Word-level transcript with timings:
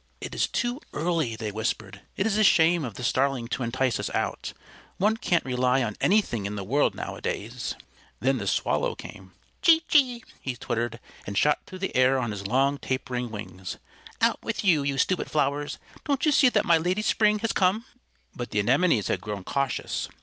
"It 0.19 0.33
is 0.33 0.47
too 0.47 0.81
early," 0.93 1.35
they 1.35 1.51
whispered. 1.51 2.01
"It 2.17 2.25
is 2.25 2.35
a 2.35 2.43
shame 2.43 2.83
of 2.83 2.95
the 2.95 3.03
Starling 3.03 3.47
to 3.49 3.61
entice 3.61 3.99
us 3.99 4.09
out. 4.15 4.51
One 4.97 5.15
can't 5.15 5.45
rely 5.45 5.83
on 5.83 5.95
anything 6.01 6.47
in 6.47 6.55
the 6.55 6.63
world 6.63 6.95
nowadays." 6.95 7.75
Then 8.19 8.39
the 8.39 8.47
Swallow 8.47 8.95
came. 8.95 9.33
"Chee! 9.61 9.83
chee!" 9.87 10.23
he 10.41 10.55
twittered, 10.55 10.99
and 11.27 11.37
shot 11.37 11.59
through 11.67 11.77
the 11.85 11.95
air 11.95 12.17
on 12.17 12.31
his 12.31 12.47
long, 12.47 12.79
tapering 12.79 13.29
wings. 13.29 13.77
"Out 14.21 14.41
with 14.41 14.65
you, 14.65 14.81
you 14.81 14.97
stupid 14.97 15.29
flowers! 15.29 15.77
Don't 16.03 16.25
you 16.25 16.31
see 16.31 16.49
that 16.49 16.65
my 16.65 16.79
Lady 16.79 17.03
Spring 17.03 17.37
has 17.37 17.51
come?" 17.53 17.85
But 18.35 18.49
the 18.49 18.57
Anemones 18.59 19.07
had 19.07 19.21
grown 19.21 19.43
cautious. 19.43 20.09